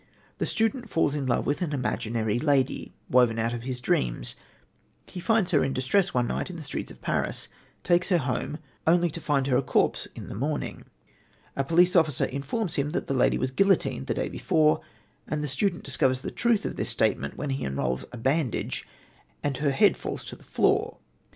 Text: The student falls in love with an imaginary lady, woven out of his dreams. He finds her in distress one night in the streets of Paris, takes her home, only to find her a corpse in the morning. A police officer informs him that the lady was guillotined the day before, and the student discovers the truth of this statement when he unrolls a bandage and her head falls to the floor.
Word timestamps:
The 0.39 0.47
student 0.47 0.89
falls 0.89 1.13
in 1.13 1.27
love 1.27 1.45
with 1.45 1.61
an 1.61 1.73
imaginary 1.73 2.39
lady, 2.39 2.95
woven 3.07 3.37
out 3.37 3.53
of 3.53 3.61
his 3.61 3.79
dreams. 3.79 4.35
He 5.05 5.19
finds 5.19 5.51
her 5.51 5.63
in 5.63 5.73
distress 5.73 6.11
one 6.11 6.25
night 6.25 6.49
in 6.49 6.55
the 6.55 6.63
streets 6.63 6.89
of 6.89 7.03
Paris, 7.03 7.47
takes 7.83 8.09
her 8.09 8.17
home, 8.17 8.57
only 8.87 9.11
to 9.11 9.21
find 9.21 9.45
her 9.45 9.57
a 9.57 9.61
corpse 9.61 10.07
in 10.15 10.27
the 10.27 10.33
morning. 10.33 10.85
A 11.55 11.63
police 11.63 11.95
officer 11.95 12.25
informs 12.25 12.73
him 12.77 12.89
that 12.93 13.05
the 13.05 13.13
lady 13.13 13.37
was 13.37 13.51
guillotined 13.51 14.07
the 14.07 14.15
day 14.15 14.27
before, 14.27 14.81
and 15.27 15.43
the 15.43 15.47
student 15.47 15.83
discovers 15.83 16.21
the 16.21 16.31
truth 16.31 16.65
of 16.65 16.77
this 16.77 16.89
statement 16.89 17.37
when 17.37 17.51
he 17.51 17.63
unrolls 17.63 18.03
a 18.11 18.17
bandage 18.17 18.87
and 19.43 19.57
her 19.57 19.69
head 19.69 19.95
falls 19.97 20.23
to 20.25 20.35
the 20.35 20.43
floor. 20.43 20.97